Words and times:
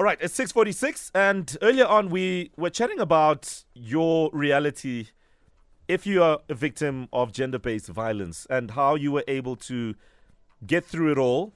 All 0.00 0.04
right, 0.04 0.16
it's 0.18 0.34
6:46 0.34 1.10
and 1.14 1.58
earlier 1.60 1.84
on 1.84 2.08
we 2.08 2.52
were 2.56 2.70
chatting 2.70 3.00
about 3.00 3.64
your 3.74 4.30
reality 4.32 5.08
if 5.88 6.06
you 6.06 6.22
are 6.22 6.38
a 6.48 6.54
victim 6.54 7.06
of 7.12 7.32
gender-based 7.32 7.88
violence 7.88 8.46
and 8.48 8.70
how 8.70 8.94
you 8.94 9.12
were 9.12 9.24
able 9.28 9.56
to 9.56 9.94
get 10.66 10.86
through 10.86 11.12
it 11.12 11.18
all. 11.18 11.52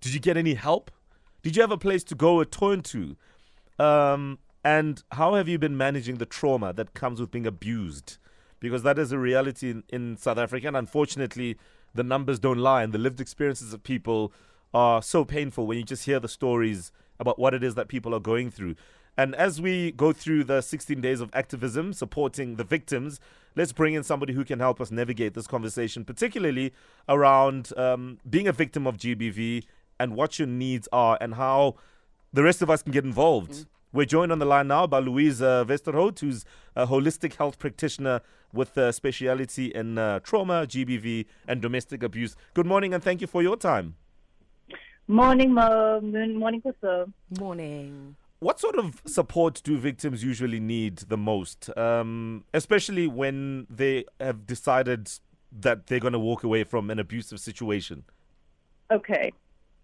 Did 0.00 0.14
you 0.14 0.18
get 0.18 0.36
any 0.36 0.54
help? 0.54 0.90
Did 1.44 1.54
you 1.54 1.62
have 1.62 1.70
a 1.70 1.78
place 1.78 2.02
to 2.02 2.16
go 2.16 2.40
or 2.40 2.44
turn 2.44 2.82
to? 2.82 3.16
Um, 3.78 4.40
and 4.64 5.04
how 5.12 5.34
have 5.34 5.46
you 5.48 5.56
been 5.56 5.76
managing 5.76 6.16
the 6.16 6.26
trauma 6.26 6.72
that 6.72 6.92
comes 6.92 7.20
with 7.20 7.30
being 7.30 7.46
abused? 7.46 8.18
Because 8.58 8.82
that 8.82 8.98
is 8.98 9.12
a 9.12 9.18
reality 9.20 9.70
in, 9.70 9.84
in 9.90 10.16
South 10.16 10.38
Africa, 10.38 10.66
and 10.66 10.76
unfortunately, 10.76 11.56
the 11.94 12.02
numbers 12.02 12.40
don't 12.40 12.58
lie, 12.58 12.82
and 12.82 12.92
the 12.92 12.98
lived 12.98 13.20
experiences 13.20 13.72
of 13.72 13.84
people 13.84 14.32
are 14.72 15.00
so 15.00 15.24
painful 15.24 15.68
when 15.68 15.78
you 15.78 15.84
just 15.84 16.04
hear 16.04 16.18
the 16.18 16.26
stories 16.26 16.90
about 17.24 17.38
what 17.38 17.54
it 17.54 17.64
is 17.64 17.74
that 17.74 17.88
people 17.88 18.14
are 18.14 18.20
going 18.20 18.50
through. 18.50 18.76
And 19.16 19.34
as 19.34 19.60
we 19.60 19.92
go 19.92 20.12
through 20.12 20.44
the 20.44 20.60
16 20.60 21.00
days 21.00 21.20
of 21.20 21.30
activism 21.32 21.92
supporting 21.92 22.56
the 22.56 22.64
victims, 22.64 23.20
let's 23.54 23.72
bring 23.72 23.94
in 23.94 24.02
somebody 24.02 24.32
who 24.32 24.44
can 24.44 24.58
help 24.58 24.80
us 24.80 24.90
navigate 24.90 25.34
this 25.34 25.46
conversation, 25.46 26.04
particularly 26.04 26.72
around 27.08 27.72
um, 27.76 28.18
being 28.28 28.48
a 28.48 28.52
victim 28.52 28.86
of 28.86 28.96
GBV 28.96 29.64
and 30.00 30.14
what 30.16 30.38
your 30.38 30.48
needs 30.48 30.88
are 30.92 31.16
and 31.20 31.34
how 31.34 31.76
the 32.32 32.42
rest 32.42 32.60
of 32.60 32.68
us 32.68 32.82
can 32.82 32.92
get 32.92 33.04
involved. 33.04 33.52
Mm. 33.52 33.66
We're 33.92 34.06
joined 34.06 34.32
on 34.32 34.40
the 34.40 34.44
line 34.44 34.66
now 34.66 34.88
by 34.88 34.98
Louise 34.98 35.40
uh, 35.40 35.64
Westerhout, 35.64 36.18
who's 36.18 36.44
a 36.74 36.88
holistic 36.88 37.34
health 37.34 37.60
practitioner 37.60 38.22
with 38.52 38.76
a 38.76 38.92
speciality 38.92 39.66
in 39.66 39.98
uh, 39.98 40.18
trauma, 40.18 40.66
GBV, 40.66 41.26
and 41.46 41.62
domestic 41.62 42.02
abuse. 42.02 42.34
Good 42.54 42.66
morning, 42.66 42.92
and 42.92 43.02
thank 43.02 43.20
you 43.20 43.28
for 43.28 43.40
your 43.40 43.56
time. 43.56 43.94
Morning, 45.06 45.52
Mo. 45.52 46.00
Morning, 46.00 46.62
Kuso. 46.62 47.12
Morning. 47.38 48.16
What 48.38 48.60
sort 48.60 48.76
of 48.76 49.02
support 49.06 49.60
do 49.64 49.78
victims 49.78 50.24
usually 50.24 50.60
need 50.60 50.98
the 50.98 51.16
most, 51.16 51.70
um, 51.76 52.44
especially 52.52 53.06
when 53.06 53.66
they 53.70 54.04
have 54.20 54.46
decided 54.46 55.10
that 55.52 55.86
they're 55.86 56.00
going 56.00 56.12
to 56.12 56.18
walk 56.18 56.42
away 56.42 56.64
from 56.64 56.90
an 56.90 56.98
abusive 56.98 57.40
situation? 57.40 58.04
Okay. 58.90 59.32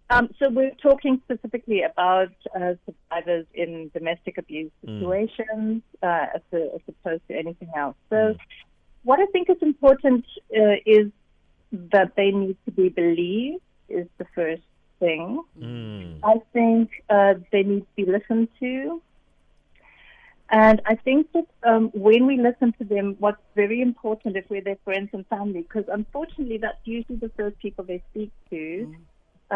Um, 0.09 0.29
so 0.39 0.49
we're 0.49 0.75
talking 0.81 1.21
specifically 1.23 1.83
about 1.83 2.33
uh, 2.55 2.73
survivors 2.85 3.45
in 3.53 3.89
domestic 3.93 4.37
abuse 4.37 4.71
mm. 4.85 4.99
situations 4.99 5.81
mm. 6.03 6.03
uh, 6.03 6.27
as, 6.35 6.41
a, 6.51 6.75
as, 6.75 6.81
opposed 6.87 7.25
to 7.29 7.35
anything 7.35 7.69
else. 7.77 7.95
So 8.09 8.15
mm. 8.15 8.37
what 9.03 9.19
I 9.19 9.25
think 9.27 9.49
is 9.49 9.57
important 9.61 10.25
uh, 10.55 10.75
is 10.85 11.11
that 11.71 12.13
they 12.17 12.31
need 12.31 12.57
to 12.65 12.71
be 12.71 12.89
believed 12.89 13.61
is 13.87 14.07
the 14.17 14.25
first 14.35 14.63
thing. 15.01 15.43
Mm. 15.59 16.19
I 16.23 16.35
think 16.53 16.89
uh, 17.09 17.33
they 17.51 17.63
need 17.63 17.81
to 17.81 17.93
be 17.97 18.05
listened 18.05 18.47
to. 18.61 19.01
And 20.51 20.81
I 20.85 20.95
think 20.95 21.31
that 21.31 21.47
um, 21.63 21.91
when 21.93 22.27
we 22.27 22.35
listen 22.37 22.73
to 22.79 22.83
them, 22.83 23.15
what's 23.19 23.41
very 23.55 23.81
important 23.81 24.35
if 24.35 24.45
we're 24.49 24.61
their 24.61 24.81
friends 24.83 25.09
and 25.13 25.25
family, 25.27 25.61
because 25.61 25.85
unfortunately 25.87 26.57
that's 26.57 26.83
usually 26.83 27.19
the 27.19 27.31
first 27.37 27.57
people 27.59 27.85
they 27.85 28.03
speak 28.11 28.31
to. 28.49 28.93
Mm. 28.93 28.95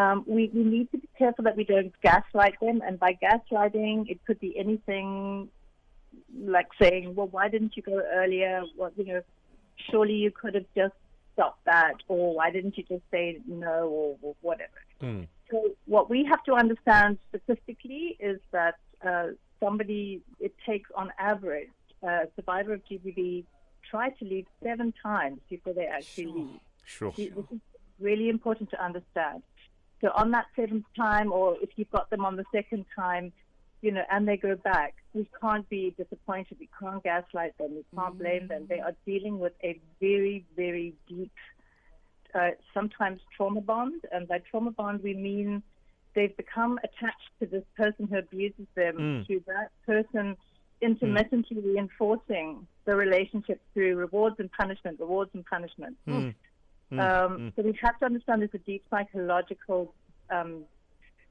Um, 0.00 0.24
we, 0.26 0.50
we 0.54 0.64
need 0.64 0.90
to 0.92 0.98
be 0.98 1.08
careful 1.18 1.44
that 1.44 1.56
we 1.56 1.64
don't 1.64 1.92
gaslight 2.02 2.58
them. 2.60 2.82
And 2.86 2.98
by 2.98 3.12
gaslighting, 3.22 4.10
it 4.10 4.18
could 4.26 4.40
be 4.40 4.58
anything 4.58 5.48
like 6.38 6.68
saying, 6.80 7.14
well, 7.14 7.28
why 7.28 7.48
didn't 7.48 7.76
you 7.76 7.82
go 7.82 8.02
earlier? 8.14 8.62
Well, 8.76 8.92
you 8.96 9.04
know, 9.04 9.22
surely 9.90 10.14
you 10.14 10.30
could 10.30 10.54
have 10.54 10.66
just 10.74 10.94
stopped 11.34 11.64
that. 11.66 11.96
Or 12.08 12.34
why 12.34 12.50
didn't 12.50 12.76
you 12.78 12.84
just 12.84 13.04
say 13.10 13.38
no 13.46 13.88
or, 13.88 14.16
or 14.22 14.34
whatever? 14.40 14.80
Mm. 15.02 15.28
So 15.50 15.70
what 15.86 16.10
we 16.10 16.24
have 16.24 16.42
to 16.44 16.54
understand 16.54 17.18
statistically 17.28 18.16
is 18.18 18.40
that 18.52 18.76
uh, 19.06 19.28
somebody, 19.60 20.22
it 20.40 20.54
takes 20.66 20.90
on 20.94 21.12
average, 21.18 21.70
a 22.02 22.26
survivor 22.36 22.74
of 22.74 22.82
GBV 22.84 23.44
try 23.88 24.10
to 24.10 24.24
leave 24.24 24.46
seven 24.62 24.92
times 25.02 25.38
before 25.48 25.72
they 25.72 25.86
actually 25.86 26.24
sure. 26.24 26.34
leave. 26.34 26.60
Sure. 26.84 27.12
This 27.16 27.28
is 27.52 27.60
really 28.00 28.28
important 28.28 28.70
to 28.70 28.84
understand. 28.84 29.42
So 30.00 30.10
on 30.14 30.30
that 30.32 30.46
seventh 30.54 30.84
time, 30.96 31.32
or 31.32 31.56
if 31.62 31.70
you've 31.76 31.90
got 31.90 32.10
them 32.10 32.24
on 32.24 32.36
the 32.36 32.44
second 32.52 32.84
time, 32.94 33.32
you 33.82 33.92
know, 33.92 34.02
and 34.10 34.26
they 34.26 34.36
go 34.36 34.56
back, 34.56 34.94
we 35.14 35.28
can't 35.40 35.68
be 35.68 35.94
disappointed. 35.96 36.56
We 36.58 36.68
can't 36.78 37.02
gaslight 37.02 37.56
them. 37.58 37.70
We 37.76 37.84
can't 37.94 38.14
mm-hmm. 38.14 38.18
blame 38.18 38.48
them. 38.48 38.66
They 38.68 38.80
are 38.80 38.94
dealing 39.06 39.38
with 39.38 39.52
a 39.62 39.80
very, 40.00 40.44
very 40.56 40.94
deep 41.08 41.32
uh, 42.34 42.50
sometimes 42.74 43.20
trauma 43.36 43.60
bond. 43.60 44.02
And 44.12 44.28
by 44.28 44.38
trauma 44.50 44.70
bond, 44.70 45.02
we 45.02 45.14
mean 45.14 45.62
they've 46.14 46.36
become 46.36 46.78
attached 46.78 47.30
to 47.40 47.46
this 47.46 47.64
person 47.76 48.06
who 48.06 48.18
abuses 48.18 48.66
them, 48.74 48.96
mm. 48.96 49.26
to 49.26 49.42
that 49.46 49.70
person 49.84 50.36
intermittently 50.80 51.56
mm. 51.56 51.74
reinforcing 51.74 52.66
the 52.84 52.94
relationship 52.94 53.60
through 53.72 53.96
rewards 53.96 54.36
and 54.38 54.50
punishment, 54.52 55.00
rewards 55.00 55.30
and 55.34 55.44
punishment. 55.46 55.96
Mm. 56.08 56.34
Um, 56.92 56.98
mm. 56.98 57.56
so 57.56 57.62
we 57.62 57.76
have 57.82 57.98
to 57.98 58.06
understand 58.06 58.42
there's 58.42 58.50
a 58.54 58.58
deep 58.58 58.84
psychological 58.90 59.92
um, 60.30 60.64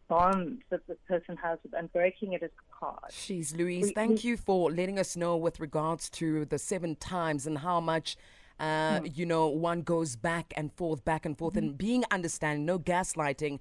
bond 0.07 0.61
that 0.69 0.85
the 0.87 0.95
person 1.07 1.37
has 1.37 1.59
with, 1.63 1.73
and 1.73 1.91
breaking 1.93 2.33
it 2.33 2.43
is 2.43 2.51
hard. 2.69 3.11
She's 3.11 3.55
Louise. 3.55 3.85
We, 3.85 3.91
thank 3.91 4.23
we, 4.23 4.29
you 4.29 4.37
for 4.37 4.71
letting 4.71 4.99
us 4.99 5.15
know 5.15 5.37
with 5.37 5.59
regards 5.59 6.09
to 6.11 6.45
the 6.45 6.59
seven 6.59 6.95
times 6.95 7.47
and 7.47 7.59
how 7.59 7.79
much 7.79 8.17
uh, 8.59 8.99
mm. 8.99 9.17
you 9.17 9.25
know, 9.25 9.47
one 9.47 9.81
goes 9.81 10.15
back 10.15 10.53
and 10.55 10.71
forth, 10.73 11.03
back 11.03 11.25
and 11.25 11.37
forth, 11.37 11.55
mm-hmm. 11.55 11.69
and 11.69 11.77
being 11.77 12.03
understanding, 12.11 12.65
no 12.65 12.79
gaslighting. 12.79 13.59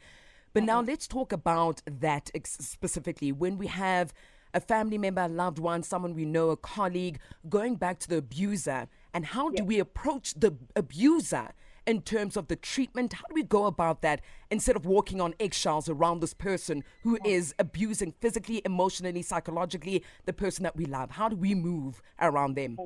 But 0.52 0.60
mm-hmm. 0.60 0.66
now 0.66 0.80
let's 0.82 1.06
talk 1.08 1.32
about 1.32 1.82
that 1.86 2.30
ex- 2.34 2.58
specifically. 2.60 3.32
When 3.32 3.58
we 3.58 3.66
have 3.66 4.12
a 4.52 4.60
family 4.60 4.98
member, 4.98 5.22
a 5.22 5.28
loved 5.28 5.58
one, 5.58 5.82
someone 5.82 6.14
we 6.14 6.24
know, 6.24 6.50
a 6.50 6.56
colleague, 6.56 7.18
going 7.48 7.74
back 7.74 7.98
to 8.00 8.08
the 8.08 8.18
abuser, 8.18 8.86
and 9.12 9.26
how 9.26 9.50
do 9.50 9.64
we 9.64 9.78
approach 9.78 10.34
the 10.34 10.56
abuser? 10.76 11.50
in 11.86 12.00
terms 12.00 12.36
of 12.36 12.48
the 12.48 12.56
treatment? 12.56 13.12
How 13.12 13.26
do 13.28 13.34
we 13.34 13.42
go 13.42 13.66
about 13.66 14.02
that 14.02 14.20
instead 14.50 14.76
of 14.76 14.86
walking 14.86 15.20
on 15.20 15.34
eggshells 15.38 15.88
around 15.88 16.20
this 16.20 16.34
person 16.34 16.82
who 17.02 17.18
is 17.24 17.54
abusing 17.58 18.12
physically, 18.20 18.62
emotionally, 18.64 19.22
psychologically 19.22 20.02
the 20.24 20.32
person 20.32 20.62
that 20.62 20.76
we 20.76 20.86
love? 20.86 21.10
How 21.12 21.28
do 21.28 21.36
we 21.36 21.54
move 21.54 22.02
around 22.20 22.54
them? 22.54 22.78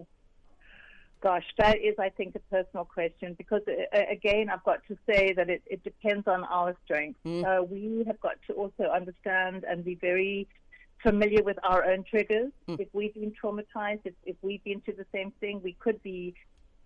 Gosh, 1.20 1.44
that 1.58 1.78
is, 1.78 1.96
I 1.98 2.10
think, 2.10 2.36
a 2.36 2.38
personal 2.54 2.84
question 2.84 3.34
because, 3.36 3.62
uh, 3.66 3.98
again, 4.08 4.48
I've 4.48 4.62
got 4.62 4.86
to 4.86 4.96
say 5.08 5.32
that 5.32 5.50
it, 5.50 5.62
it 5.66 5.82
depends 5.82 6.28
on 6.28 6.44
our 6.44 6.76
strength. 6.84 7.18
Mm. 7.26 7.44
Uh, 7.44 7.64
we 7.64 8.04
have 8.06 8.20
got 8.20 8.36
to 8.46 8.52
also 8.52 8.84
understand 8.84 9.64
and 9.68 9.84
be 9.84 9.96
very 9.96 10.46
familiar 11.02 11.42
with 11.42 11.58
our 11.64 11.84
own 11.84 12.04
triggers. 12.04 12.52
Mm. 12.68 12.78
If 12.80 12.88
we've 12.92 13.14
been 13.14 13.32
traumatized, 13.42 14.02
if, 14.04 14.14
if 14.24 14.36
we've 14.42 14.62
been 14.62 14.80
through 14.80 14.94
the 14.94 15.06
same 15.12 15.32
thing, 15.40 15.60
we 15.62 15.72
could 15.80 16.00
be 16.04 16.34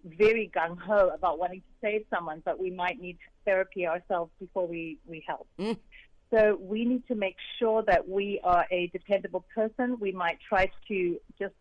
very 0.05 0.51
gung 0.55 0.79
ho 0.79 1.11
about 1.15 1.39
wanting 1.39 1.61
to 1.61 1.67
save 1.83 2.05
someone, 2.09 2.43
but 2.45 2.59
we 2.59 2.71
might 2.71 3.01
need 3.01 3.19
therapy 3.45 3.87
ourselves 3.87 4.31
before 4.41 4.67
we, 4.67 4.99
we 5.07 5.23
help. 5.27 5.47
Mm. 5.59 5.77
So 6.31 6.59
we 6.59 6.87
need 6.87 7.07
to 7.09 7.15
make 7.15 7.37
sure 7.59 7.83
that 7.83 8.09
we 8.09 8.41
are 8.43 8.65
a 8.71 8.87
dependable 8.89 9.45
person. 9.55 9.99
We 10.01 10.13
might 10.13 10.39
try 10.49 10.71
to 10.89 11.21
just 11.39 11.55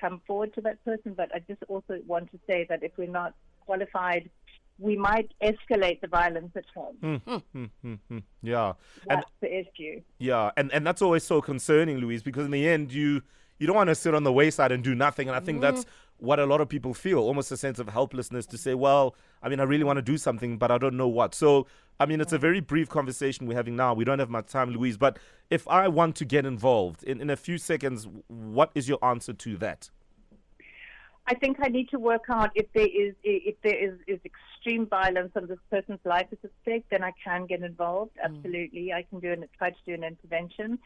come 0.00 0.20
forward 0.26 0.54
to 0.54 0.60
that 0.62 0.84
person. 0.84 1.14
But 1.14 1.34
I 1.34 1.40
just 1.40 1.62
also 1.68 1.98
want 2.06 2.30
to 2.32 2.38
say 2.46 2.66
that 2.68 2.82
if 2.82 2.92
we're 2.96 3.08
not 3.08 3.34
qualified, 3.66 4.30
we 4.78 4.96
might 4.96 5.32
escalate 5.42 6.00
the 6.00 6.06
violence 6.06 6.52
at 6.54 6.64
home. 6.74 6.96
Mm, 7.02 7.42
mm, 7.84 7.98
mm, 8.10 8.22
yeah, 8.42 8.74
that's 9.06 9.24
and, 9.24 9.24
the 9.40 9.58
issue. 9.58 10.00
Yeah, 10.18 10.50
and 10.56 10.72
and 10.72 10.86
that's 10.86 11.02
always 11.02 11.24
so 11.24 11.40
concerning, 11.40 11.98
Louise, 11.98 12.22
because 12.22 12.44
in 12.44 12.52
the 12.52 12.68
end, 12.68 12.92
you 12.92 13.22
you 13.58 13.66
don't 13.66 13.76
want 13.76 13.88
to 13.88 13.94
sit 13.94 14.14
on 14.14 14.22
the 14.22 14.32
wayside 14.32 14.72
and 14.72 14.82
do 14.82 14.94
nothing. 14.94 15.28
And 15.28 15.36
I 15.36 15.40
think 15.40 15.60
that's 15.60 15.84
what 16.18 16.38
a 16.38 16.46
lot 16.46 16.60
of 16.60 16.68
people 16.68 16.94
feel 16.94 17.18
almost 17.18 17.50
a 17.52 17.56
sense 17.56 17.78
of 17.78 17.88
helplessness 17.88 18.46
to 18.46 18.58
say, 18.58 18.74
well, 18.74 19.14
I 19.42 19.48
mean, 19.48 19.60
I 19.60 19.64
really 19.64 19.84
want 19.84 19.98
to 19.98 20.02
do 20.02 20.18
something, 20.18 20.58
but 20.58 20.70
I 20.70 20.78
don't 20.78 20.96
know 20.96 21.08
what. 21.08 21.34
So, 21.34 21.66
I 22.00 22.06
mean, 22.06 22.20
it's 22.20 22.32
a 22.32 22.38
very 22.38 22.60
brief 22.60 22.88
conversation 22.88 23.46
we're 23.46 23.56
having 23.56 23.76
now. 23.76 23.94
We 23.94 24.04
don't 24.04 24.18
have 24.18 24.30
much 24.30 24.46
time, 24.46 24.70
Louise, 24.70 24.96
but 24.96 25.18
if 25.50 25.66
I 25.68 25.88
want 25.88 26.16
to 26.16 26.24
get 26.24 26.44
involved 26.44 27.04
in, 27.04 27.20
in 27.20 27.30
a 27.30 27.36
few 27.36 27.58
seconds, 27.58 28.08
what 28.28 28.70
is 28.74 28.88
your 28.88 29.04
answer 29.04 29.32
to 29.32 29.56
that? 29.58 29.90
I 31.30 31.34
think 31.34 31.58
I 31.62 31.68
need 31.68 31.90
to 31.90 31.98
work 31.98 32.24
out 32.30 32.50
if 32.54 32.66
there 32.72 32.86
is 32.86 33.14
if 33.22 33.56
there 33.62 33.76
is, 33.76 33.94
is 34.06 34.18
extreme 34.24 34.86
violence 34.86 35.32
and 35.34 35.46
this 35.46 35.58
person's 35.70 36.00
life 36.04 36.26
is 36.32 36.38
at 36.42 36.50
stake, 36.62 36.86
then 36.90 37.04
I 37.04 37.12
can 37.22 37.44
get 37.46 37.60
involved. 37.62 38.12
Mm. 38.16 38.24
Absolutely, 38.24 38.84
mm. 38.86 38.94
I 38.94 39.02
can 39.02 39.20
do 39.20 39.32
and 39.32 39.44
try 39.58 39.70
to 39.70 39.82
do 39.86 39.92
an 39.92 40.04
intervention. 40.04 40.78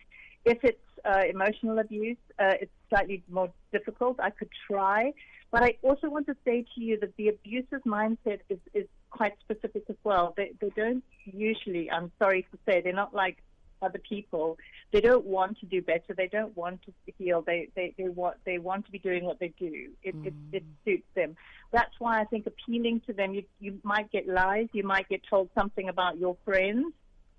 If 0.44 0.58
it's 0.64 0.88
uh, 1.04 1.22
emotional 1.30 1.78
abuse, 1.78 2.16
uh, 2.40 2.54
it's 2.60 2.72
slightly 2.88 3.22
more 3.30 3.50
difficult. 3.72 4.18
I 4.18 4.30
could 4.30 4.48
try, 4.68 5.12
but 5.52 5.62
I 5.62 5.76
also 5.82 6.08
want 6.10 6.26
to 6.26 6.36
say 6.44 6.64
to 6.74 6.80
you 6.80 6.98
that 6.98 7.16
the 7.16 7.28
abuser's 7.28 7.82
mindset 7.86 8.40
is, 8.48 8.58
is 8.74 8.86
quite 9.10 9.34
specific 9.38 9.84
as 9.88 9.96
well. 10.02 10.34
They, 10.36 10.50
they 10.60 10.70
don't 10.70 11.04
usually, 11.24 11.88
I'm 11.88 12.10
sorry 12.18 12.42
to 12.50 12.58
say, 12.66 12.80
they're 12.80 12.92
not 12.92 13.14
like 13.14 13.36
other 13.82 13.98
people. 13.98 14.58
They 14.92 15.00
don't 15.00 15.24
want 15.24 15.58
to 15.60 15.66
do 15.66 15.82
better. 15.82 16.14
They 16.16 16.28
don't 16.28 16.56
want 16.56 16.82
to 16.82 16.92
heal. 17.18 17.42
They 17.42 17.68
they, 17.74 17.94
they 17.98 18.08
want 18.08 18.36
they 18.44 18.58
want 18.58 18.86
to 18.86 18.92
be 18.92 18.98
doing 18.98 19.24
what 19.24 19.38
they 19.38 19.52
do. 19.58 19.90
It, 20.02 20.16
mm. 20.16 20.26
it, 20.26 20.34
it 20.52 20.64
suits 20.84 21.08
them. 21.14 21.36
That's 21.72 21.94
why 21.98 22.20
I 22.20 22.24
think 22.24 22.46
appealing 22.46 23.02
to 23.06 23.12
them. 23.12 23.34
You 23.34 23.44
you 23.60 23.78
might 23.82 24.10
get 24.10 24.28
lies. 24.28 24.68
You 24.72 24.84
might 24.84 25.08
get 25.08 25.22
told 25.28 25.50
something 25.54 25.88
about 25.88 26.18
your 26.18 26.36
friends 26.44 26.92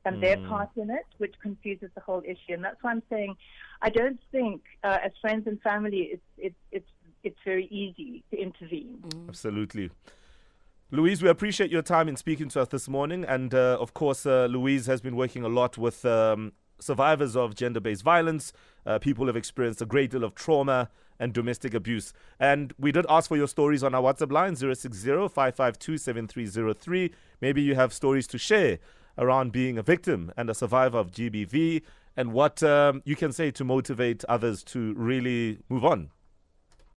and 0.05 0.21
their 0.21 0.35
part 0.35 0.69
in 0.75 0.89
it, 0.89 1.05
which 1.17 1.33
confuses 1.41 1.89
the 1.95 2.01
whole 2.01 2.21
issue. 2.25 2.53
And 2.53 2.63
that's 2.63 2.75
why 2.81 2.91
I'm 2.91 3.03
saying 3.09 3.37
I 3.81 3.89
don't 3.89 4.19
think, 4.31 4.61
uh, 4.83 4.97
as 5.03 5.11
friends 5.21 5.45
and 5.45 5.61
family, 5.61 6.09
it's, 6.13 6.21
it's, 6.37 6.55
it's, 6.71 6.89
it's 7.23 7.39
very 7.43 7.65
easy 7.67 8.23
to 8.31 8.37
intervene. 8.37 9.03
Absolutely. 9.27 9.91
Louise, 10.93 11.23
we 11.23 11.29
appreciate 11.29 11.71
your 11.71 11.81
time 11.81 12.07
in 12.07 12.15
speaking 12.15 12.49
to 12.49 12.61
us 12.61 12.67
this 12.67 12.87
morning. 12.87 13.25
And 13.27 13.51
uh, 13.55 13.77
of 13.79 13.95
course, 13.95 14.27
uh, 14.27 14.45
Louise 14.45 14.85
has 14.85 15.01
been 15.01 15.15
working 15.15 15.43
a 15.43 15.47
lot 15.47 15.75
with 15.75 16.05
um, 16.05 16.51
survivors 16.77 17.35
of 17.35 17.55
gender 17.55 17.79
based 17.79 18.03
violence. 18.03 18.53
Uh, 18.85 18.99
people 18.99 19.25
have 19.25 19.35
experienced 19.35 19.81
a 19.81 19.87
great 19.87 20.11
deal 20.11 20.23
of 20.23 20.35
trauma 20.35 20.91
and 21.19 21.33
domestic 21.33 21.73
abuse. 21.73 22.13
And 22.39 22.75
we 22.77 22.91
did 22.91 23.07
ask 23.09 23.27
for 23.27 23.35
your 23.35 23.47
stories 23.47 23.83
on 23.83 23.95
our 23.95 24.03
WhatsApp 24.03 24.31
line 24.31 24.55
060 24.55 25.29
552 25.29 25.97
7303. 25.97 27.11
Maybe 27.41 27.63
you 27.63 27.73
have 27.73 27.91
stories 27.91 28.27
to 28.27 28.37
share 28.37 28.77
around 29.17 29.51
being 29.51 29.79
a 29.79 29.81
victim 29.81 30.31
and 30.37 30.47
a 30.47 30.53
survivor 30.53 30.99
of 30.99 31.09
GBV 31.09 31.81
and 32.15 32.33
what 32.33 32.61
um, 32.61 33.01
you 33.03 33.15
can 33.15 33.31
say 33.31 33.49
to 33.49 33.63
motivate 33.63 34.23
others 34.25 34.63
to 34.65 34.93
really 34.93 35.57
move 35.69 35.85
on. 35.85 36.11